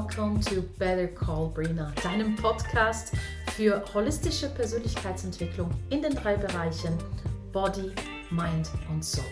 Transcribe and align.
welcome 0.00 0.40
to 0.40 0.62
Better 0.78 1.08
Call 1.08 1.50
Brina, 1.50 1.92
deinem 2.02 2.34
Podcast 2.34 3.12
für 3.54 3.84
holistische 3.92 4.48
Persönlichkeitsentwicklung 4.48 5.70
in 5.90 6.00
den 6.00 6.14
drei 6.14 6.36
Bereichen 6.36 6.96
Body, 7.52 7.92
Mind 8.30 8.70
und 8.88 9.04
Soul. 9.04 9.26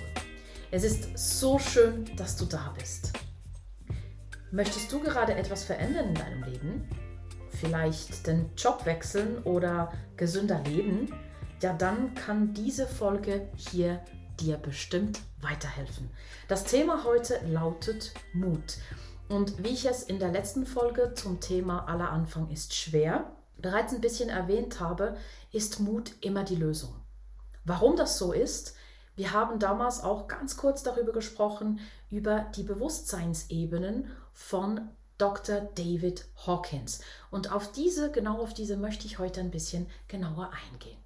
Es 0.71 0.85
ist 0.85 1.17
so 1.17 1.59
schön, 1.59 2.15
dass 2.17 2.37
du 2.37 2.45
da 2.45 2.75
bist. 2.79 3.15
Möchtest 4.51 4.93
du 4.93 5.01
gerade 5.01 5.35
etwas 5.35 5.65
verändern 5.65 6.09
in 6.11 6.15
deinem 6.15 6.43
Leben? 6.43 6.89
Vielleicht 7.49 8.27
den 8.27 8.51
Job 8.55 8.85
wechseln 8.85 9.39
oder 9.45 9.91
gesünder 10.19 10.61
leben? 10.65 11.15
Ja, 11.63 11.73
dann 11.73 12.15
kann 12.15 12.53
diese 12.53 12.87
Folge 12.87 13.49
hier 13.57 14.05
dir 14.39 14.59
bestimmt 14.59 15.21
weiterhelfen. 15.41 16.11
Das 16.47 16.65
Thema 16.65 17.05
heute 17.05 17.41
lautet 17.47 18.13
Mut. 18.35 18.77
Und 19.29 19.63
wie 19.63 19.69
ich 19.69 19.85
es 19.85 20.03
in 20.03 20.19
der 20.19 20.31
letzten 20.31 20.65
Folge 20.65 21.13
zum 21.15 21.41
Thema 21.41 21.87
aller 21.87 22.11
Anfang 22.11 22.51
ist 22.51 22.75
schwer 22.75 23.31
bereits 23.59 23.93
ein 23.93 24.01
bisschen 24.01 24.29
erwähnt 24.29 24.81
habe, 24.81 25.17
ist 25.53 25.81
Mut 25.81 26.13
immer 26.21 26.45
die 26.45 26.57
Lösung. 26.57 26.95
Warum 27.65 27.97
das 27.97 28.19
so 28.19 28.33
ist, 28.33 28.75
wir 29.17 29.33
haben 29.33 29.59
damals 29.59 30.03
auch 30.03 30.29
ganz 30.29 30.57
kurz 30.57 30.83
darüber 30.83 31.13
gesprochen, 31.13 31.81
über 32.09 32.47
die 32.57 32.63
Bewusstseinsebenen 32.63 34.11
von 34.33 34.89
Dr. 35.19 35.63
David 35.75 36.25
Hawkins. 36.47 37.01
Und 37.31 37.51
auf 37.51 37.73
diese, 37.73 38.13
genau 38.13 38.41
auf 38.41 38.55
diese 38.55 38.77
möchte 38.77 39.07
ich 39.07 39.19
heute 39.19 39.41
ein 39.41 39.51
bisschen 39.51 39.89
genauer 40.07 40.51
eingehen. 40.73 40.97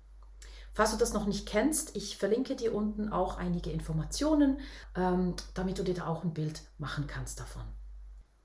Falls 0.74 0.90
du 0.90 0.98
das 0.98 1.14
noch 1.14 1.26
nicht 1.26 1.46
kennst, 1.46 1.96
ich 1.96 2.18
verlinke 2.18 2.54
dir 2.54 2.74
unten 2.74 3.10
auch 3.10 3.38
einige 3.38 3.70
Informationen, 3.70 4.60
ähm, 4.94 5.34
damit 5.54 5.78
du 5.78 5.82
dir 5.82 5.94
da 5.94 6.06
auch 6.06 6.22
ein 6.22 6.34
Bild 6.34 6.62
machen 6.78 7.06
kannst 7.06 7.40
davon. 7.40 7.64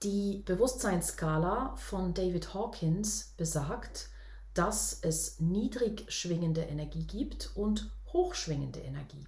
Die 0.03 0.43
Bewusstseinsskala 0.45 1.73
von 1.75 2.13
David 2.13 2.53
Hawkins 2.53 3.33
besagt, 3.35 4.09
dass 4.53 4.99
es 5.01 5.39
niedrig 5.39 6.05
schwingende 6.11 6.61
Energie 6.61 7.03
gibt 7.03 7.49
und 7.55 7.89
hochschwingende 8.13 8.79
Energie. 8.79 9.25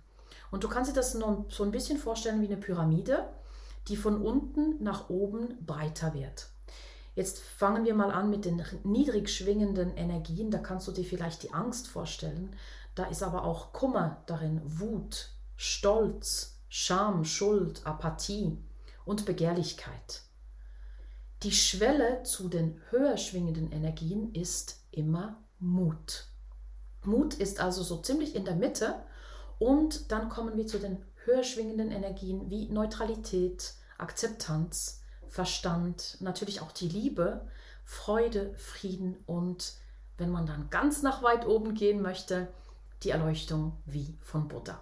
Und 0.51 0.63
du 0.63 0.67
kannst 0.69 0.91
dir 0.91 0.95
das 0.95 1.13
so 1.13 1.63
ein 1.63 1.71
bisschen 1.71 1.97
vorstellen 1.97 2.43
wie 2.43 2.45
eine 2.45 2.57
Pyramide, 2.57 3.29
die 3.87 3.97
von 3.97 4.21
unten 4.21 4.83
nach 4.83 5.09
oben 5.09 5.57
breiter 5.65 6.13
wird. 6.13 6.49
Jetzt 7.15 7.39
fangen 7.39 7.83
wir 7.83 7.95
mal 7.95 8.11
an 8.11 8.29
mit 8.29 8.45
den 8.45 8.63
niedrig 8.83 9.31
schwingenden 9.31 9.97
Energien. 9.97 10.51
Da 10.51 10.59
kannst 10.59 10.87
du 10.87 10.91
dir 10.91 11.03
vielleicht 11.03 11.41
die 11.41 11.51
Angst 11.51 11.87
vorstellen, 11.87 12.55
da 12.93 13.05
ist 13.05 13.23
aber 13.23 13.43
auch 13.43 13.73
Kummer 13.73 14.21
darin, 14.27 14.61
Wut, 14.63 15.31
Stolz, 15.57 16.59
Scham, 16.69 17.25
Schuld, 17.25 17.87
Apathie 17.87 18.55
und 19.03 19.25
Begehrlichkeit. 19.25 20.28
Die 21.43 21.53
Schwelle 21.53 22.23
zu 22.23 22.49
den 22.49 22.81
höher 22.89 23.15
schwingenden 23.15 23.71
Energien 23.71 24.35
ist 24.35 24.81
immer 24.91 25.41
Mut. 25.59 26.25
Mut 27.03 27.33
ist 27.33 27.61
also 27.61 27.81
so 27.81 28.01
ziemlich 28.01 28.35
in 28.35 28.43
der 28.43 28.55
Mitte 28.55 28.95
und 29.57 30.11
dann 30.11 30.27
kommen 30.27 30.57
wir 30.57 30.67
zu 30.67 30.79
den 30.79 30.97
höher 31.23 31.43
schwingenden 31.43 31.91
Energien 31.91 32.49
wie 32.49 32.67
Neutralität, 32.67 33.73
Akzeptanz, 33.97 35.01
Verstand, 35.29 36.17
natürlich 36.19 36.59
auch 36.59 36.73
die 36.73 36.89
Liebe, 36.89 37.47
Freude, 37.85 38.53
Frieden 38.55 39.15
und 39.25 39.75
wenn 40.17 40.31
man 40.31 40.45
dann 40.45 40.69
ganz 40.69 41.01
nach 41.03 41.23
weit 41.23 41.47
oben 41.47 41.73
gehen 41.73 42.01
möchte, 42.01 42.49
die 43.03 43.11
Erleuchtung 43.11 43.77
wie 43.85 44.17
von 44.21 44.49
Buddha. 44.49 44.81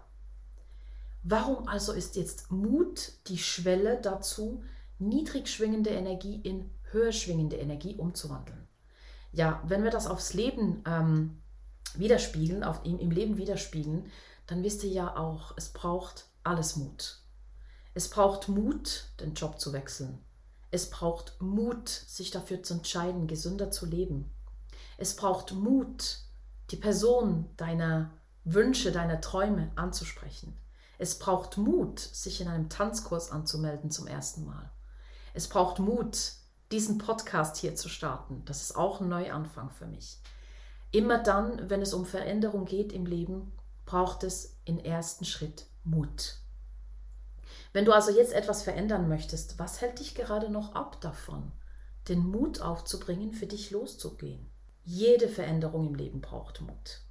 Warum 1.22 1.68
also 1.68 1.94
ist 1.94 2.16
jetzt 2.16 2.52
Mut 2.52 3.12
die 3.28 3.38
Schwelle 3.38 4.02
dazu, 4.02 4.64
niedrig 5.00 5.48
schwingende 5.48 5.92
Energie 5.92 6.40
in 6.42 6.70
höher 6.92 7.12
schwingende 7.12 7.58
Energie 7.58 7.96
umzuwandeln? 7.96 8.68
Ja, 9.32 9.62
wenn 9.66 9.84
wir 9.84 9.92
das 9.92 10.08
aufs 10.08 10.34
Leben 10.34 10.84
ähm, 10.88 11.42
widerspiegeln, 11.96 12.64
auf, 12.64 12.82
im, 12.84 13.00
im 13.00 13.12
Leben 13.12 13.38
widerspiegeln, 13.38 14.12
dann 14.48 14.64
wisst 14.64 14.84
ihr 14.84 14.92
ja 14.92 15.18
auch, 15.18 15.54
es 15.58 15.70
braucht 15.70 16.26
alles 16.44 16.76
Mut. 16.76 17.20
Es 17.94 18.10
braucht 18.10 18.48
Mut, 18.48 19.06
den 19.20 19.34
Job 19.34 19.60
zu 19.60 19.74
wechseln. 19.74 20.20
Es 20.72 20.90
braucht 20.90 21.42
Mut, 21.42 21.90
sich 21.90 22.32
dafür 22.32 22.64
zu 22.64 22.76
entscheiden, 22.76 23.28
gesünder 23.28 23.72
zu 23.72 23.86
leben. 23.86 24.32
Es 24.98 25.16
braucht 25.16 25.54
Mut, 25.54 26.20
die 26.72 26.76
Person 26.76 27.46
deiner 27.58 28.12
Wünsche, 28.44 28.92
deiner 28.92 29.22
Träume 29.22 29.72
anzusprechen. 29.76 30.58
Es 30.98 31.20
braucht 31.20 31.58
Mut, 31.58 32.00
sich 32.00 32.42
in 32.42 32.48
einem 32.48 32.70
Tanzkurs 32.70 33.32
anzumelden 33.32 33.92
zum 33.92 34.08
ersten 34.08 34.46
Mal. 34.46 34.72
Es 35.38 35.48
braucht 35.48 35.78
Mut, 35.78 36.32
diesen 36.72 36.98
Podcast 36.98 37.58
hier 37.58 37.76
zu 37.76 37.90
starten. 37.90 38.42
Das 38.46 38.64
ist 38.64 38.76
auch 38.76 39.02
ein 39.02 39.08
Neuanfang 39.08 39.70
für 39.70 39.86
mich. 39.86 40.18
Immer 40.90 41.20
dann, 41.20 41.70
wenn 41.70 41.84
es 41.84 41.94
um 41.94 42.08
Veränderung 42.08 42.66
geht 42.66 42.92
im 42.92 43.06
Leben, 43.06 43.52
braucht 43.86 44.24
es 44.24 44.58
im 44.66 44.80
ersten 44.80 45.26
Schritt 45.26 45.68
Mut. 45.84 46.38
Wenn 47.72 47.86
du 47.86 47.94
also 47.94 48.10
jetzt 48.10 48.34
etwas 48.34 48.64
verändern 48.64 49.08
möchtest, 49.08 49.60
was 49.60 49.80
hält 49.80 50.00
dich 50.00 50.16
gerade 50.16 50.50
noch 50.50 50.74
ab 50.74 51.00
davon, 51.02 51.52
den 52.08 52.26
Mut 52.28 52.62
aufzubringen, 52.62 53.32
für 53.32 53.46
dich 53.46 53.70
loszugehen? 53.70 54.50
Jede 54.86 55.30
Veränderung 55.30 55.86
im 55.86 55.94
Leben 55.94 56.20
braucht 56.20 56.62
Mut. 56.62 57.02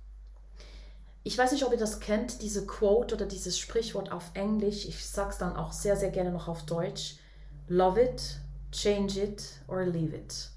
Ich 1.22 1.38
weiß 1.38 1.52
nicht, 1.52 1.64
ob 1.64 1.70
ihr 1.70 1.78
das 1.78 2.00
kennt, 2.00 2.42
diese 2.42 2.66
Quote 2.66 3.14
oder 3.14 3.26
dieses 3.26 3.56
Sprichwort 3.56 4.10
auf 4.10 4.32
Englisch. 4.34 4.84
Ich 4.84 5.06
sage 5.06 5.30
es 5.30 5.38
dann 5.38 5.54
auch 5.54 5.70
sehr, 5.72 5.96
sehr 5.96 6.10
gerne 6.10 6.32
noch 6.32 6.48
auf 6.48 6.66
Deutsch. 6.66 7.20
Love 7.68 8.00
it, 8.00 8.38
change 8.72 9.18
it 9.18 9.60
or 9.66 9.84
leave 9.84 10.14
it. 10.14 10.50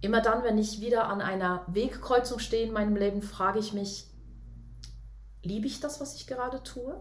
Immer 0.00 0.20
dann, 0.20 0.44
wenn 0.44 0.58
ich 0.58 0.80
wieder 0.80 1.08
an 1.08 1.20
einer 1.20 1.64
Wegkreuzung 1.68 2.38
stehe 2.38 2.66
in 2.66 2.72
meinem 2.72 2.96
Leben, 2.96 3.22
frage 3.22 3.58
ich 3.58 3.72
mich, 3.72 4.08
liebe 5.42 5.66
ich 5.66 5.80
das, 5.80 6.00
was 6.00 6.14
ich 6.14 6.26
gerade 6.26 6.62
tue? 6.62 7.00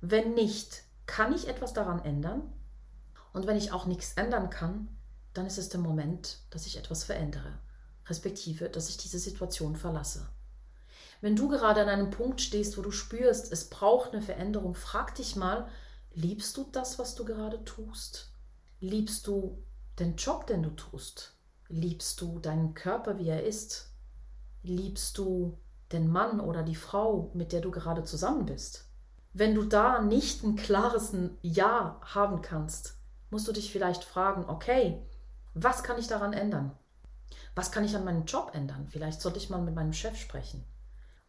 Wenn 0.00 0.34
nicht, 0.34 0.82
kann 1.06 1.34
ich 1.34 1.48
etwas 1.48 1.72
daran 1.72 2.04
ändern? 2.04 2.52
Und 3.32 3.46
wenn 3.46 3.56
ich 3.56 3.72
auch 3.72 3.86
nichts 3.86 4.14
ändern 4.14 4.50
kann, 4.50 4.88
dann 5.32 5.46
ist 5.46 5.58
es 5.58 5.68
der 5.68 5.80
Moment, 5.80 6.38
dass 6.50 6.66
ich 6.66 6.76
etwas 6.76 7.04
verändere 7.04 7.58
respektive, 8.08 8.68
dass 8.68 8.88
ich 8.88 8.96
diese 8.96 9.18
Situation 9.18 9.76
verlasse. 9.76 10.26
Wenn 11.20 11.36
du 11.36 11.48
gerade 11.48 11.82
an 11.82 11.88
einem 11.88 12.10
Punkt 12.10 12.40
stehst, 12.40 12.78
wo 12.78 12.82
du 12.82 12.90
spürst, 12.90 13.52
es 13.52 13.68
braucht 13.68 14.12
eine 14.12 14.22
Veränderung, 14.22 14.74
frag 14.74 15.14
dich 15.16 15.36
mal, 15.36 15.68
liebst 16.18 16.56
du 16.56 16.68
das, 16.72 16.98
was 16.98 17.14
du 17.14 17.24
gerade 17.24 17.64
tust? 17.64 18.32
Liebst 18.80 19.28
du 19.28 19.62
den 20.00 20.16
Job, 20.16 20.48
den 20.48 20.64
du 20.64 20.70
tust? 20.70 21.36
Liebst 21.68 22.20
du 22.20 22.40
deinen 22.40 22.74
Körper, 22.74 23.18
wie 23.18 23.28
er 23.28 23.44
ist? 23.44 23.92
Liebst 24.64 25.16
du 25.16 25.58
den 25.92 26.10
Mann 26.10 26.40
oder 26.40 26.64
die 26.64 26.74
Frau, 26.74 27.30
mit 27.34 27.52
der 27.52 27.60
du 27.60 27.70
gerade 27.70 28.02
zusammen 28.02 28.46
bist? 28.46 28.86
Wenn 29.32 29.54
du 29.54 29.62
da 29.62 30.02
nicht 30.02 30.42
ein 30.42 30.56
klares 30.56 31.12
Ja 31.42 32.00
haben 32.02 32.42
kannst, 32.42 32.96
musst 33.30 33.46
du 33.46 33.52
dich 33.52 33.70
vielleicht 33.70 34.02
fragen, 34.02 34.44
okay, 34.48 35.00
was 35.54 35.84
kann 35.84 35.98
ich 35.98 36.08
daran 36.08 36.32
ändern? 36.32 36.72
Was 37.54 37.70
kann 37.70 37.84
ich 37.84 37.94
an 37.94 38.04
meinem 38.04 38.24
Job 38.24 38.50
ändern? 38.54 38.88
Vielleicht 38.90 39.20
sollte 39.20 39.38
ich 39.38 39.50
mal 39.50 39.60
mit 39.60 39.74
meinem 39.74 39.92
Chef 39.92 40.16
sprechen. 40.16 40.64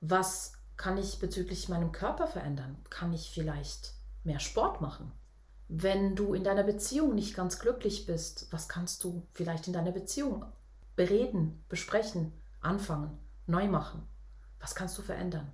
Was 0.01 0.53
kann 0.77 0.97
ich 0.97 1.19
bezüglich 1.19 1.69
meinem 1.69 1.91
Körper 1.91 2.25
verändern? 2.25 2.77
Kann 2.89 3.13
ich 3.13 3.29
vielleicht 3.29 3.98
mehr 4.23 4.39
Sport 4.39 4.81
machen? 4.81 5.11
Wenn 5.67 6.15
du 6.15 6.33
in 6.33 6.43
deiner 6.43 6.63
Beziehung 6.63 7.13
nicht 7.13 7.35
ganz 7.35 7.59
glücklich 7.59 8.05
bist, 8.05 8.47
was 8.51 8.67
kannst 8.67 9.03
du 9.03 9.27
vielleicht 9.33 9.67
in 9.67 9.73
deiner 9.73 9.91
Beziehung 9.91 10.45
bereden, 10.95 11.63
besprechen, 11.69 12.33
anfangen, 12.61 13.17
neu 13.45 13.67
machen? 13.67 14.07
Was 14.59 14.75
kannst 14.75 14.97
du 14.97 15.01
verändern? 15.01 15.51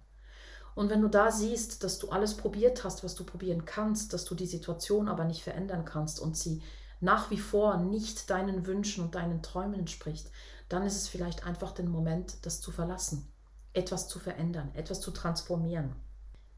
Und 0.73 0.89
wenn 0.89 1.01
du 1.01 1.07
da 1.07 1.31
siehst, 1.31 1.83
dass 1.83 1.99
du 1.99 2.09
alles 2.09 2.35
probiert 2.35 2.83
hast, 2.83 3.03
was 3.03 3.15
du 3.15 3.23
probieren 3.23 3.65
kannst, 3.65 4.13
dass 4.13 4.25
du 4.25 4.35
die 4.35 4.45
Situation 4.45 5.07
aber 5.07 5.23
nicht 5.23 5.41
verändern 5.41 5.85
kannst 5.85 6.19
und 6.19 6.37
sie 6.37 6.61
nach 6.99 7.31
wie 7.31 7.39
vor 7.39 7.77
nicht 7.77 8.29
deinen 8.29 8.65
Wünschen 8.65 9.03
und 9.03 9.15
deinen 9.15 9.41
Träumen 9.41 9.79
entspricht, 9.79 10.29
dann 10.69 10.83
ist 10.83 10.95
es 10.95 11.07
vielleicht 11.07 11.45
einfach 11.45 11.71
den 11.71 11.89
Moment, 11.89 12.45
das 12.45 12.59
zu 12.59 12.71
verlassen, 12.71 13.27
etwas 13.73 14.07
zu 14.07 14.19
verändern, 14.19 14.71
etwas 14.73 14.99
zu 14.99 15.11
transformieren. 15.11 15.95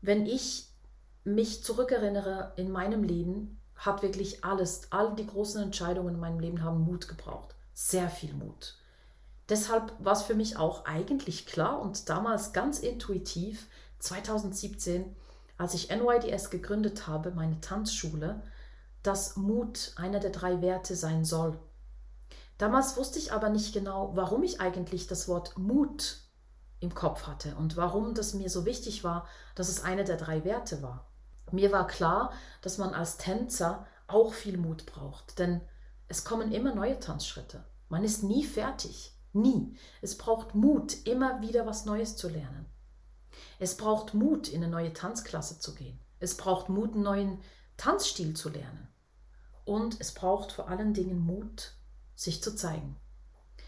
Wenn 0.01 0.25
ich 0.25 0.69
mich 1.27 1.63
zurückerinnere 1.63 2.53
in 2.55 2.71
meinem 2.71 3.03
Leben, 3.03 3.59
hat 3.75 4.01
wirklich 4.01 4.43
alles, 4.43 4.91
all 4.91 5.13
die 5.15 5.27
großen 5.27 5.61
Entscheidungen 5.61 6.15
in 6.15 6.19
meinem 6.19 6.39
Leben 6.39 6.63
haben 6.63 6.81
Mut 6.81 7.07
gebraucht. 7.07 7.53
Sehr 7.73 8.09
viel 8.09 8.33
Mut. 8.33 8.75
Deshalb 9.49 9.93
war 9.99 10.13
es 10.13 10.23
für 10.23 10.35
mich 10.35 10.57
auch 10.57 10.85
eigentlich 10.85 11.45
klar 11.45 11.79
und 11.79 12.09
damals 12.09 12.53
ganz 12.53 12.79
intuitiv, 12.79 13.67
2017, 13.99 15.15
als 15.57 15.73
ich 15.73 15.89
NYDS 15.89 16.49
gegründet 16.49 17.07
habe, 17.07 17.31
meine 17.31 17.59
Tanzschule, 17.61 18.41
dass 19.03 19.35
Mut 19.35 19.93
einer 19.95 20.19
der 20.19 20.31
drei 20.31 20.61
Werte 20.61 20.95
sein 20.95 21.25
soll. 21.25 21.59
Damals 22.57 22.97
wusste 22.97 23.19
ich 23.19 23.31
aber 23.31 23.49
nicht 23.49 23.73
genau, 23.73 24.11
warum 24.15 24.43
ich 24.43 24.61
eigentlich 24.61 25.07
das 25.07 25.27
Wort 25.27 25.57
Mut 25.57 26.21
im 26.79 26.93
Kopf 26.93 27.27
hatte 27.27 27.55
und 27.55 27.75
warum 27.75 28.13
das 28.13 28.33
mir 28.33 28.49
so 28.49 28.65
wichtig 28.65 29.03
war, 29.03 29.27
dass 29.55 29.69
es 29.69 29.83
einer 29.83 30.03
der 30.03 30.17
drei 30.17 30.43
Werte 30.43 30.81
war. 30.81 31.06
Mir 31.51 31.71
war 31.71 31.87
klar, 31.87 32.33
dass 32.61 32.77
man 32.77 32.93
als 32.93 33.17
Tänzer 33.17 33.85
auch 34.07 34.33
viel 34.33 34.57
Mut 34.57 34.85
braucht, 34.85 35.39
denn 35.39 35.61
es 36.07 36.23
kommen 36.23 36.51
immer 36.51 36.73
neue 36.73 36.99
Tanzschritte. 36.99 37.65
Man 37.89 38.03
ist 38.03 38.23
nie 38.23 38.45
fertig. 38.45 39.13
Nie. 39.33 39.75
Es 40.01 40.17
braucht 40.17 40.55
Mut, 40.55 41.05
immer 41.05 41.41
wieder 41.41 41.65
was 41.65 41.85
Neues 41.85 42.15
zu 42.15 42.29
lernen. 42.29 42.65
Es 43.59 43.77
braucht 43.77 44.13
Mut, 44.13 44.47
in 44.47 44.63
eine 44.63 44.71
neue 44.71 44.93
Tanzklasse 44.93 45.59
zu 45.59 45.75
gehen. 45.75 45.99
Es 46.19 46.35
braucht 46.35 46.69
Mut, 46.69 46.93
einen 46.93 47.03
neuen 47.03 47.41
Tanzstil 47.75 48.35
zu 48.35 48.49
lernen. 48.49 48.87
Und 49.65 49.99
es 49.99 50.13
braucht 50.13 50.51
vor 50.51 50.69
allen 50.69 50.93
Dingen 50.93 51.19
Mut, 51.19 51.73
sich 52.15 52.41
zu 52.41 52.55
zeigen. 52.55 52.95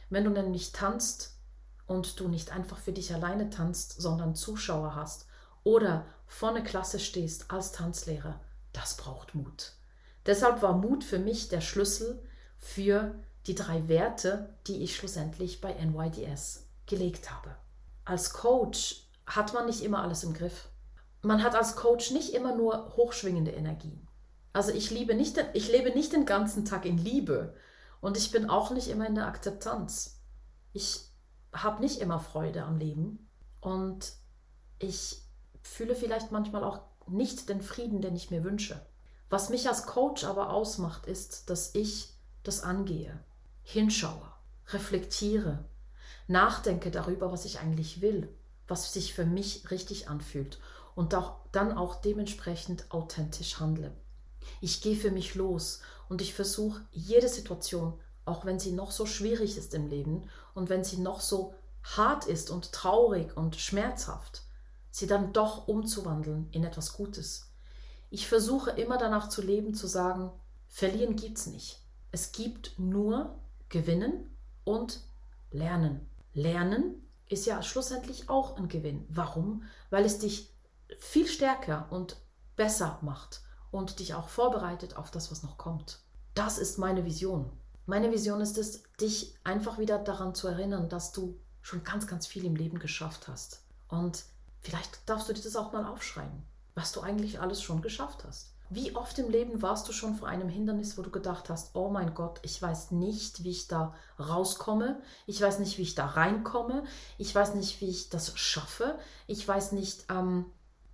Wenn 0.10 0.24
du 0.24 0.32
nämlich 0.32 0.72
tanzt 0.72 1.38
und 1.86 2.20
du 2.20 2.28
nicht 2.28 2.52
einfach 2.52 2.80
für 2.80 2.94
dich 2.94 3.14
alleine 3.14 3.50
tanzt, 3.50 4.02
sondern 4.02 4.36
Zuschauer 4.36 4.96
hast 4.96 5.28
oder 5.64 6.06
vor 6.28 6.50
einer 6.50 6.62
Klasse 6.62 7.00
stehst 7.00 7.52
als 7.52 7.72
Tanzlehrer, 7.72 8.40
das 8.74 8.98
braucht 8.98 9.36
Mut. 9.36 9.74
Deshalb 10.26 10.62
war 10.62 10.74
Mut 10.74 11.04
für 11.04 11.20
mich 11.20 11.50
der 11.50 11.62
Schlüssel 11.62 12.22
für 12.60 13.16
die 13.48 13.56
drei 13.56 13.88
Werte, 13.88 14.54
die 14.68 14.84
ich 14.84 14.96
schlussendlich 14.96 15.62
bei 15.62 15.74
NYDS 15.74 16.68
gelegt 16.86 17.32
habe. 17.32 17.56
Als 18.06 18.34
Coach 18.34 19.08
hat 19.26 19.54
man 19.54 19.66
nicht 19.66 19.82
immer 19.82 20.04
alles 20.04 20.24
im 20.24 20.34
Griff. 20.34 20.70
Man 21.22 21.44
hat 21.44 21.56
als 21.56 21.76
Coach 21.76 22.12
nicht 22.12 22.34
immer 22.34 22.56
nur 22.56 22.96
hochschwingende 22.96 23.52
Energien. 23.52 24.08
Also 24.54 24.72
ich 24.72 24.90
liebe 24.90 25.14
nicht, 25.16 25.38
ich 25.54 25.72
lebe 25.72 25.92
nicht 25.92 26.14
den 26.14 26.26
ganzen 26.26 26.66
Tag 26.66 26.86
in 26.86 26.98
Liebe 26.98 27.56
und 28.02 28.18
ich 28.18 28.32
bin 28.32 28.50
auch 28.50 28.72
nicht 28.72 28.88
immer 28.88 29.08
in 29.08 29.16
der 29.16 29.28
Akzeptanz. 29.28 30.20
Ich 30.74 31.10
habe 31.54 31.82
nicht 31.82 32.00
immer 32.00 32.20
Freude 32.20 32.64
am 32.64 32.78
Leben 32.78 33.28
und 33.62 34.14
ich 34.80 35.24
fühle 35.70 35.96
vielleicht 35.96 36.32
manchmal 36.32 36.64
auch 36.64 36.82
nicht 37.08 37.50
den 37.50 37.62
Frieden, 37.62 38.02
den 38.02 38.16
ich 38.16 38.32
mir 38.32 38.44
wünsche. 38.44 38.86
Was 39.30 39.50
mich 39.50 39.68
als 39.68 39.86
Coach 39.86 40.24
aber 40.24 40.52
ausmacht, 40.52 41.06
ist, 41.06 41.50
dass 41.50 41.76
ich 41.76 42.14
das 42.44 42.64
angehe, 42.64 43.18
hinschaue, 43.62 44.32
reflektiere, 44.70 45.66
nachdenke 46.28 46.92
darüber, 46.92 47.32
was 47.32 47.46
ich 47.46 47.60
eigentlich 47.60 48.02
will, 48.02 48.30
was 48.68 48.94
sich 48.94 49.14
für 49.14 49.26
mich 49.26 49.70
richtig 49.72 50.10
anfühlt 50.10 50.60
und 50.96 51.14
auch, 51.16 51.38
dann 51.52 51.72
auch 51.72 52.02
dementsprechend 52.02 52.92
authentisch 52.92 53.60
handle. 53.60 53.92
Ich 54.62 54.82
gehe 54.82 54.96
für 54.96 55.12
mich 55.12 55.36
los 55.36 55.82
und 56.08 56.22
ich 56.22 56.34
versuche 56.34 56.82
jede 56.92 57.30
Situation, 57.30 58.00
auch 58.26 58.46
wenn 58.46 58.60
sie 58.60 58.72
noch 58.72 58.92
so 58.92 59.06
schwierig 59.06 59.58
ist 59.58 59.74
im 59.74 59.88
Leben 59.88 60.30
und 60.54 60.70
wenn 60.70 60.84
sie 60.84 60.98
noch 60.98 61.22
so 61.22 61.54
hart 61.84 62.26
ist 62.26 62.50
und 62.50 62.72
traurig 62.72 63.36
und 63.38 63.56
schmerzhaft, 63.56 64.44
sie 64.92 65.08
dann 65.08 65.34
doch 65.34 65.68
umzuwandeln 65.68 66.48
in 66.52 66.64
etwas 66.64 66.94
Gutes. 66.94 67.52
Ich 68.10 68.28
versuche 68.28 68.72
immer 68.72 68.98
danach 68.98 69.30
zu 69.30 69.42
leben, 69.42 69.74
zu 69.74 69.88
sagen, 69.88 70.32
verlieren 70.68 71.16
gibt's 71.16 71.48
nicht. 71.48 71.82
Es 72.12 72.32
gibt 72.32 72.78
nur 72.80 73.40
Gewinnen 73.70 74.36
und 74.64 75.02
Lernen. 75.52 76.08
Lernen 76.34 77.08
ist 77.28 77.46
ja 77.46 77.62
schlussendlich 77.62 78.30
auch 78.30 78.58
ein 78.58 78.68
Gewinn. 78.68 79.06
Warum? 79.10 79.64
Weil 79.90 80.06
es 80.06 80.20
dich 80.20 80.52
viel 80.98 81.28
stärker 81.28 81.88
und 81.92 82.18
besser 82.56 83.00
macht 83.02 83.42
und 83.72 84.00
dich 84.00 84.16
auch 84.16 84.30
vorbereitet 84.30 84.98
auf 84.98 85.12
das, 85.12 85.32
was 85.32 85.44
noch 85.44 85.58
kommt. 85.58 86.00
Das 86.34 86.58
ist 86.58 86.78
meine 86.78 87.06
Vision. 87.06 87.52
Meine 87.86 88.12
Vision 88.12 88.42
ist 88.42 88.58
es, 88.58 88.84
dich 89.00 89.36
einfach 89.44 89.78
wieder 89.78 90.00
daran 90.00 90.36
zu 90.36 90.48
erinnern, 90.48 90.90
dass 90.90 91.12
du 91.12 91.40
schon 91.62 91.84
ganz, 91.84 92.08
ganz 92.08 92.26
viel 92.28 92.46
im 92.46 92.56
Leben 92.56 92.80
geschafft 92.80 93.28
hast. 93.28 93.64
Und 93.88 94.24
vielleicht 94.62 95.08
darfst 95.10 95.30
du 95.30 95.34
dir 95.34 95.42
das 95.42 95.56
auch 95.56 95.72
mal 95.72 95.86
aufschreiben, 95.86 96.44
was 96.76 96.92
du 96.92 97.02
eigentlich 97.02 97.40
alles 97.40 97.62
schon 97.62 97.82
geschafft 97.82 98.24
hast. 98.26 98.54
Wie 98.72 98.96
oft 98.96 99.18
im 99.18 99.32
Leben 99.32 99.64
warst 99.64 99.88
du 99.88 99.94
schon 99.94 100.16
vor 100.16 100.28
einem 100.28 100.48
Hindernis, 100.48 100.96
wo 100.96 101.02
du 101.02 101.10
gedacht 101.10 101.50
hast, 101.50 101.76
oh 101.76 101.90
mein 101.90 102.14
Gott, 102.14 102.40
ich 102.44 102.62
weiß 102.62 102.92
nicht, 102.92 103.44
wie 103.44 103.50
ich 103.50 103.68
da 103.68 103.96
rauskomme, 104.20 105.02
ich 105.26 105.42
weiß 105.42 105.58
nicht, 105.58 105.80
wie 105.80 105.82
ich 105.82 105.96
da 105.96 106.06
reinkomme, 106.06 106.84
ich 107.18 107.34
weiß 107.34 107.56
nicht, 107.56 107.82
wie 107.82 107.90
ich 107.90 108.10
das 108.10 108.38
schaffe, 108.38 109.00
ich 109.26 109.48
weiß 109.48 109.72
nicht, 109.72 110.06
ähm, 110.10 110.46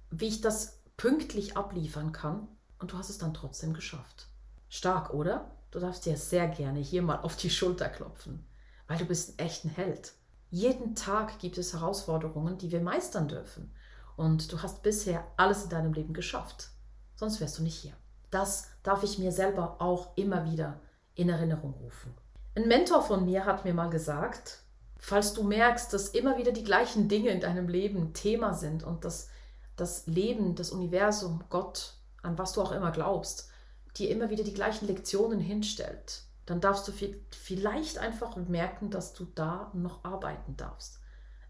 wie 0.10 0.28
ich 0.28 0.40
das 0.40 0.80
pünktlich 0.96 1.58
abliefern 1.58 2.14
kann 2.14 2.48
und 2.80 2.94
du 2.94 2.98
hast 2.98 3.10
es 3.10 3.18
dann 3.18 3.34
trotzdem 3.34 3.74
geschafft. 3.74 4.28
Stark, 4.70 5.14
oder? 5.14 5.52
Du 5.72 5.80
darfst 5.80 6.06
dir 6.06 6.16
sehr 6.16 6.48
gerne 6.48 6.80
hier 6.80 7.02
mal 7.02 7.20
auf 7.20 7.36
die 7.36 7.50
Schulter 7.50 7.90
klopfen, 7.90 8.46
weil 8.88 8.98
du 8.98 9.06
bist 9.06 9.38
echt 9.42 9.66
ein 9.66 9.70
Held. 9.70 10.14
Jeden 10.50 10.96
Tag 10.96 11.40
gibt 11.40 11.58
es 11.58 11.74
Herausforderungen, 11.74 12.58
die 12.58 12.72
wir 12.72 12.82
meistern 12.82 13.28
dürfen. 13.28 13.74
Und 14.16 14.52
du 14.52 14.62
hast 14.62 14.84
bisher 14.84 15.26
alles 15.38 15.64
in 15.64 15.70
deinem 15.70 15.94
Leben 15.94 16.14
geschafft. 16.14 16.70
Sonst 17.16 17.42
wärst 17.42 17.58
du 17.58 17.64
nicht 17.64 17.76
hier. 17.76 17.94
Das 18.32 18.70
darf 18.84 19.04
ich 19.04 19.18
mir 19.18 19.32
selber 19.32 19.78
auch 19.80 20.16
immer 20.16 20.46
wieder 20.46 20.80
in 21.16 21.30
Erinnerung 21.30 21.74
rufen. 21.74 22.14
Ein 22.56 22.68
Mentor 22.68 23.02
von 23.02 23.26
mir 23.26 23.46
hat 23.46 23.66
mir 23.66 23.74
mal 23.74 23.90
gesagt, 23.90 24.60
falls 24.98 25.34
du 25.34 25.44
merkst, 25.44 25.92
dass 25.94 26.10
immer 26.10 26.38
wieder 26.38 26.52
die 26.52 26.64
gleichen 26.64 27.10
Dinge 27.10 27.30
in 27.30 27.42
deinem 27.42 27.68
Leben 27.68 28.14
Thema 28.14 28.54
sind 28.54 28.84
und 28.84 29.06
dass 29.06 29.30
das 29.76 30.08
Leben, 30.08 30.56
das 30.56 30.72
Universum, 30.72 31.44
Gott, 31.50 31.96
an 32.24 32.38
was 32.38 32.54
du 32.54 32.62
auch 32.62 32.72
immer 32.72 32.92
glaubst, 32.92 33.50
dir 33.98 34.10
immer 34.10 34.30
wieder 34.30 34.44
die 34.44 34.54
gleichen 34.54 34.88
Lektionen 34.88 35.40
hinstellt, 35.40 36.24
dann 36.46 36.62
darfst 36.62 36.88
du 36.88 36.92
vielleicht 37.32 37.98
einfach 37.98 38.36
merken, 38.36 38.90
dass 38.92 39.14
du 39.14 39.26
da 39.26 39.72
noch 39.74 40.04
arbeiten 40.04 40.56
darfst. 40.58 41.00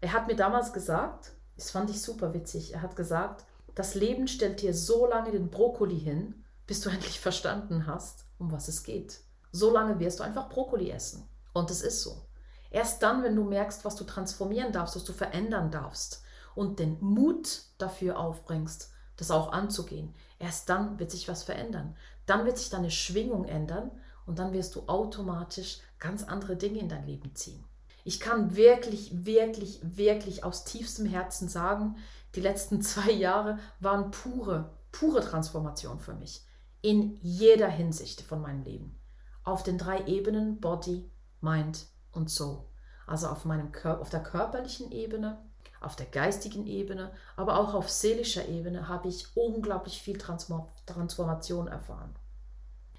Er 0.00 0.12
hat 0.12 0.26
mir 0.26 0.36
damals 0.36 0.72
gesagt, 0.72 1.32
das 1.56 1.70
fand 1.70 1.90
ich 1.90 2.02
super 2.02 2.34
witzig, 2.34 2.74
er 2.74 2.82
hat 2.82 2.96
gesagt, 2.96 3.44
das 3.74 3.94
Leben 3.94 4.26
stellt 4.26 4.62
dir 4.62 4.74
so 4.74 5.06
lange 5.06 5.32
den 5.32 5.50
Brokkoli 5.50 5.98
hin, 5.98 6.44
bis 6.66 6.80
du 6.80 6.90
endlich 6.90 7.20
verstanden 7.20 7.86
hast, 7.86 8.24
um 8.38 8.50
was 8.52 8.68
es 8.68 8.82
geht. 8.82 9.20
So 9.52 9.70
lange 9.70 9.98
wirst 10.00 10.20
du 10.20 10.24
einfach 10.24 10.48
Brokkoli 10.48 10.90
essen. 10.90 11.28
Und 11.52 11.70
es 11.70 11.82
ist 11.82 12.02
so. 12.02 12.26
Erst 12.70 13.02
dann, 13.02 13.22
wenn 13.22 13.36
du 13.36 13.44
merkst, 13.44 13.84
was 13.84 13.96
du 13.96 14.04
transformieren 14.04 14.72
darfst, 14.72 14.96
was 14.96 15.04
du 15.04 15.12
verändern 15.12 15.70
darfst 15.70 16.22
und 16.54 16.78
den 16.78 16.98
Mut 17.00 17.62
dafür 17.78 18.18
aufbringst, 18.18 18.92
das 19.16 19.30
auch 19.30 19.52
anzugehen, 19.52 20.14
erst 20.38 20.68
dann 20.68 20.98
wird 20.98 21.10
sich 21.10 21.28
was 21.28 21.42
verändern. 21.42 21.96
Dann 22.26 22.44
wird 22.44 22.58
sich 22.58 22.68
deine 22.68 22.90
Schwingung 22.90 23.44
ändern 23.44 23.90
und 24.26 24.38
dann 24.38 24.52
wirst 24.52 24.74
du 24.74 24.82
automatisch 24.88 25.78
ganz 25.98 26.24
andere 26.24 26.56
Dinge 26.56 26.80
in 26.80 26.88
dein 26.88 27.06
Leben 27.06 27.34
ziehen. 27.34 27.64
Ich 28.04 28.20
kann 28.20 28.54
wirklich, 28.54 29.26
wirklich, 29.26 29.80
wirklich 29.82 30.44
aus 30.44 30.64
tiefstem 30.64 31.06
Herzen 31.06 31.48
sagen, 31.48 31.96
die 32.34 32.40
letzten 32.40 32.80
zwei 32.82 33.10
Jahre 33.10 33.58
waren 33.80 34.10
pure, 34.10 34.70
pure 34.92 35.20
Transformation 35.20 35.98
für 35.98 36.14
mich. 36.14 36.42
In 36.82 37.18
jeder 37.22 37.68
Hinsicht 37.68 38.20
von 38.20 38.40
meinem 38.40 38.62
Leben. 38.62 39.00
Auf 39.42 39.62
den 39.62 39.78
drei 39.78 40.04
Ebenen 40.06 40.60
Body, 40.60 41.10
Mind 41.40 41.86
und 42.12 42.30
Soul. 42.30 42.64
Also 43.06 43.28
auf, 43.28 43.44
meinem 43.44 43.72
auf 43.84 44.10
der 44.10 44.22
körperlichen 44.22 44.90
Ebene, 44.92 45.38
auf 45.80 45.96
der 45.96 46.06
geistigen 46.06 46.66
Ebene, 46.66 47.12
aber 47.36 47.58
auch 47.58 47.74
auf 47.74 47.90
seelischer 47.90 48.48
Ebene 48.48 48.88
habe 48.88 49.08
ich 49.08 49.36
unglaublich 49.36 50.02
viel 50.02 50.18
Transformation 50.18 51.68
erfahren. 51.68 52.14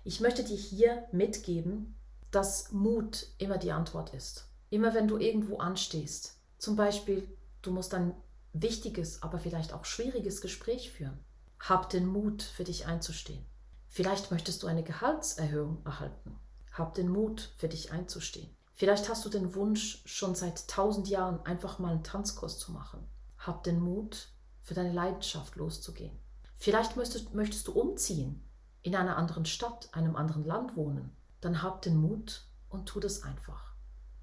Ich 0.08 0.22
möchte 0.22 0.42
dir 0.42 0.56
hier 0.56 1.06
mitgeben, 1.12 2.00
dass 2.32 2.72
Mut 2.72 3.28
immer 3.40 3.58
die 3.58 3.74
Antwort 3.74 4.14
ist. 4.14 4.48
Immer 4.70 4.94
wenn 4.94 5.10
du 5.10 5.18
irgendwo 5.18 5.58
anstehst, 5.58 6.40
zum 6.58 6.78
Beispiel, 6.78 7.28
du 7.62 7.72
musst 7.72 7.94
ein 7.94 8.16
wichtiges, 8.54 9.22
aber 9.22 9.38
vielleicht 9.38 9.74
auch 9.74 9.84
schwieriges 9.84 10.40
Gespräch 10.40 10.94
führen. 10.94 11.20
Hab 11.60 11.90
den 11.90 12.06
Mut, 12.06 12.42
für 12.42 12.64
dich 12.64 12.86
einzustehen. 12.86 13.46
Vielleicht 13.90 14.32
möchtest 14.32 14.64
du 14.64 14.68
eine 14.68 14.82
Gehaltserhöhung 14.82 15.82
erhalten. 15.84 16.40
Hab 16.72 16.94
den 16.94 17.10
Mut, 17.10 17.54
für 17.58 17.68
dich 17.68 17.92
einzustehen. 17.92 18.56
Vielleicht 18.76 19.10
hast 19.10 19.26
du 19.26 19.30
den 19.30 19.56
Wunsch, 19.56 20.04
schon 20.06 20.36
seit 20.36 20.70
tausend 20.70 21.10
Jahren 21.10 21.46
einfach 21.46 21.80
mal 21.80 21.92
einen 21.92 22.06
Tanzkurs 22.06 22.60
zu 22.60 22.72
machen. 22.72 23.06
Hab 23.38 23.66
den 23.66 23.82
Mut, 23.82 24.30
für 24.64 24.74
deine 24.74 24.94
Leidenschaft 24.94 25.58
loszugehen. 25.58 26.18
Vielleicht 26.56 26.96
möchtest, 26.96 27.34
möchtest 27.34 27.68
du 27.68 27.74
umziehen 27.74 28.48
in 28.88 28.96
einer 28.96 29.17
anderen 29.17 29.46
Stadt, 29.46 29.89
einem 29.91 30.15
anderen 30.15 30.46
Land 30.46 30.77
wohnen, 30.77 31.12
dann 31.41 31.62
hab 31.62 31.82
den 31.82 31.98
Mut 31.98 32.46
und 32.70 32.88
tu 32.88 33.01
das 33.01 33.24
einfach. 33.24 33.74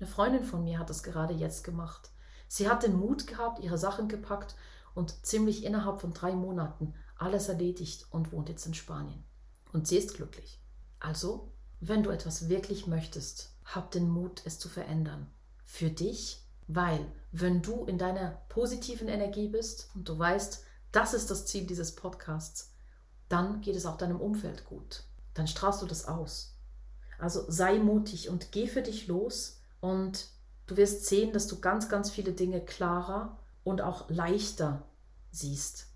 Eine 0.01 0.09
Freundin 0.09 0.43
von 0.43 0.65
mir 0.65 0.79
hat 0.79 0.89
das 0.89 1.03
gerade 1.03 1.35
jetzt 1.35 1.65
gemacht. 1.65 2.11
Sie 2.49 2.69
hat 2.69 2.83
den 2.83 2.97
Mut 2.97 3.27
gehabt, 3.27 3.63
ihre 3.63 3.77
Sachen 3.77 4.09
gepackt 4.09 4.57
und 4.95 5.25
ziemlich 5.27 5.65
innerhalb 5.65 6.01
von 6.01 6.15
drei 6.15 6.33
Monaten 6.33 6.95
alles 7.17 7.49
erledigt 7.49 8.07
und 8.11 8.33
wohnt 8.33 8.49
jetzt 8.49 8.67
in 8.67 8.75
Spanien. 8.75 9.23
Und 9.73 9.87
sie 9.87 9.99
ist 9.99 10.15
glücklich. 10.15 10.61
Also, 10.99 11.53
wenn 11.81 12.03
du 12.03 12.11
etwas 12.11 12.49
wirklich 12.49 12.87
möchtest, 12.87 13.55
hab 13.67 13.91
den 13.91 14.09
Mut, 14.09 14.43
es 14.47 14.59
zu 14.59 14.71
verändern. 14.71 15.31
Für 15.65 15.91
dich, 15.91 16.43
weil 16.69 17.07
wenn 17.33 17.61
du 17.61 17.85
in 17.85 17.99
deiner 17.99 18.31
positiven 18.49 19.09
Energie 19.09 19.49
bist 19.49 19.91
und 19.95 20.09
du 20.09 20.19
weißt, 20.19 20.65
das 20.91 21.13
ist 21.13 21.31
das 21.31 21.45
Ziel 21.45 21.67
dieses 21.67 21.95
Podcasts, 21.95 22.74
dann 23.29 23.61
geht 23.61 23.77
es 23.77 23.87
auch 23.87 23.97
deinem 23.97 24.21
Umfeld 24.21 24.65
gut. 24.65 25.05
Dann 25.35 25.47
strahlst 25.47 25.83
du 25.83 25.87
das 25.87 26.07
aus. 26.07 26.57
Also 27.19 27.45
sei 27.49 27.79
mutig 27.79 28.29
und 28.29 28.53
geh 28.53 28.67
für 28.67 28.83
dich 28.83 29.07
los 29.07 29.61
und 29.81 30.29
du 30.67 30.77
wirst 30.77 31.07
sehen, 31.07 31.33
dass 31.33 31.47
du 31.47 31.61
ganz, 31.61 31.89
ganz 31.89 32.11
viele 32.11 32.33
Dinge 32.33 32.61
klarer 32.61 33.39
und 33.63 33.81
auch 33.81 34.11
leichter 34.11 34.83
siehst. 35.31 35.87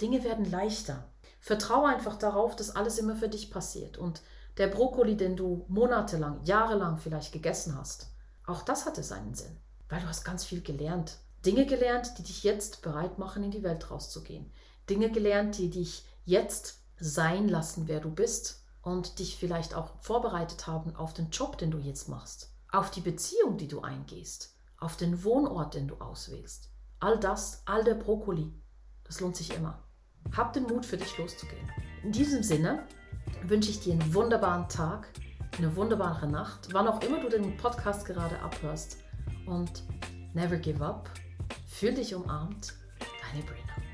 Dinge 0.00 0.24
werden 0.24 0.50
leichter. 0.50 1.04
Vertraue 1.40 1.88
einfach 1.88 2.16
darauf, 2.16 2.56
dass 2.56 2.74
alles 2.74 2.98
immer 2.98 3.16
für 3.16 3.28
dich 3.28 3.50
passiert 3.50 3.98
und 3.98 4.22
Der 4.58 4.68
Brokkoli, 4.68 5.16
den 5.16 5.36
du 5.36 5.66
monatelang, 5.68 6.42
jahrelang 6.44 6.96
vielleicht 6.96 7.32
gegessen 7.32 7.76
hast, 7.76 8.08
auch 8.46 8.62
das 8.62 8.86
hatte 8.86 9.02
seinen 9.02 9.34
Sinn, 9.34 9.54
weil 9.88 10.00
du 10.00 10.08
hast 10.08 10.24
ganz 10.24 10.44
viel 10.44 10.62
gelernt. 10.62 11.18
Dinge 11.44 11.66
gelernt, 11.66 12.16
die 12.18 12.22
dich 12.22 12.42
jetzt 12.42 12.80
bereit 12.80 13.18
machen, 13.18 13.42
in 13.42 13.50
die 13.50 13.62
Welt 13.62 13.90
rauszugehen. 13.90 14.50
Dinge 14.88 15.10
gelernt, 15.10 15.58
die 15.58 15.68
dich 15.68 16.06
jetzt 16.26 16.82
sein 16.98 17.48
lassen, 17.48 17.88
wer 17.88 18.00
du 18.00 18.10
bist 18.10 18.62
und 18.82 19.18
dich 19.18 19.36
vielleicht 19.36 19.74
auch 19.74 19.92
vorbereitet 20.00 20.66
haben 20.66 20.94
auf 20.94 21.14
den 21.14 21.30
Job, 21.30 21.56
den 21.56 21.70
du 21.70 21.78
jetzt 21.78 22.08
machst, 22.08 22.52
auf 22.70 22.90
die 22.90 23.00
Beziehung, 23.00 23.56
die 23.56 23.68
du 23.68 23.80
eingehst, 23.80 24.54
auf 24.78 24.96
den 24.96 25.24
Wohnort, 25.24 25.74
den 25.74 25.88
du 25.88 25.96
auswählst. 25.96 26.70
All 27.00 27.18
das, 27.18 27.62
all 27.64 27.84
der 27.84 27.94
Brokkoli, 27.94 28.52
das 29.04 29.20
lohnt 29.20 29.36
sich 29.36 29.54
immer. 29.54 29.82
Hab 30.36 30.52
den 30.52 30.64
Mut 30.64 30.84
für 30.84 30.96
dich 30.96 31.16
loszugehen. 31.16 31.70
In 32.02 32.12
diesem 32.12 32.42
Sinne 32.42 32.86
wünsche 33.44 33.70
ich 33.70 33.80
dir 33.80 33.92
einen 33.94 34.14
wunderbaren 34.14 34.68
Tag, 34.68 35.08
eine 35.56 35.74
wunderbare 35.76 36.26
Nacht, 36.26 36.72
wann 36.72 36.88
auch 36.88 37.00
immer 37.02 37.20
du 37.20 37.28
den 37.28 37.56
Podcast 37.56 38.04
gerade 38.04 38.40
abhörst. 38.40 38.98
Und 39.46 39.84
never 40.34 40.56
give 40.56 40.84
up. 40.84 41.08
Fühl 41.68 41.94
dich 41.94 42.14
umarmt. 42.14 42.74
Deine 42.98 43.44
Brina. 43.44 43.85